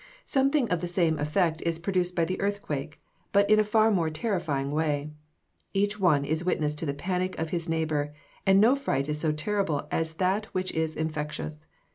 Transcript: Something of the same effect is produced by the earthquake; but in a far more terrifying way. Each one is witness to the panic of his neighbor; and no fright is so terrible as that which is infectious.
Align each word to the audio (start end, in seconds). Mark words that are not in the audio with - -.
Something 0.25 0.67
of 0.71 0.81
the 0.81 0.87
same 0.87 1.19
effect 1.19 1.61
is 1.61 1.77
produced 1.77 2.15
by 2.15 2.25
the 2.25 2.41
earthquake; 2.41 2.99
but 3.31 3.47
in 3.47 3.59
a 3.59 3.63
far 3.63 3.91
more 3.91 4.09
terrifying 4.09 4.71
way. 4.71 5.11
Each 5.75 5.99
one 5.99 6.25
is 6.25 6.43
witness 6.43 6.73
to 6.81 6.87
the 6.87 6.93
panic 6.95 7.37
of 7.37 7.51
his 7.51 7.69
neighbor; 7.69 8.11
and 8.43 8.59
no 8.59 8.75
fright 8.75 9.07
is 9.07 9.19
so 9.19 9.31
terrible 9.31 9.87
as 9.91 10.15
that 10.15 10.47
which 10.55 10.71
is 10.71 10.95
infectious. 10.95 11.67